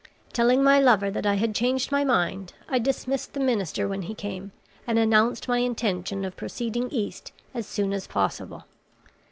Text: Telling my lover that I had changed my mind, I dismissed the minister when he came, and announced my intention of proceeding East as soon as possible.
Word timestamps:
Telling 0.33 0.63
my 0.63 0.79
lover 0.79 1.11
that 1.11 1.27
I 1.27 1.35
had 1.35 1.53
changed 1.53 1.91
my 1.91 2.03
mind, 2.03 2.53
I 2.67 2.79
dismissed 2.79 3.33
the 3.33 3.39
minister 3.39 3.87
when 3.87 4.01
he 4.01 4.15
came, 4.15 4.51
and 4.87 4.97
announced 4.97 5.47
my 5.47 5.59
intention 5.59 6.25
of 6.25 6.35
proceeding 6.35 6.89
East 6.89 7.31
as 7.53 7.67
soon 7.67 7.93
as 7.93 8.07
possible. 8.07 8.63